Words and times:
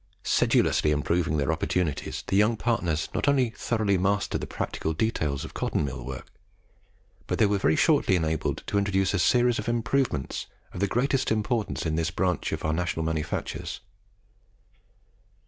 Sedulously 0.23 0.89
improving 0.89 1.37
their 1.37 1.51
opportunities, 1.53 2.23
the 2.25 2.35
young 2.35 2.57
partners 2.57 3.07
not 3.13 3.27
only 3.27 3.51
thoroughly 3.51 3.99
mastered 3.99 4.41
the 4.41 4.47
practical 4.47 4.93
details 4.93 5.45
of 5.45 5.53
cotton 5.53 5.85
mill 5.85 6.03
work, 6.03 6.25
but 7.27 7.37
they 7.37 7.45
were 7.45 7.59
very 7.59 7.75
shortly 7.75 8.15
enabled 8.15 8.63
to 8.65 8.79
introduce 8.79 9.13
a 9.13 9.19
series 9.19 9.59
of 9.59 9.69
improvements 9.69 10.47
of 10.73 10.79
the 10.79 10.87
greatest 10.87 11.29
importance 11.31 11.85
in 11.85 11.97
this 11.97 12.09
branch 12.09 12.51
of 12.51 12.65
our 12.65 12.73
national 12.73 13.05
manufactures. 13.05 13.79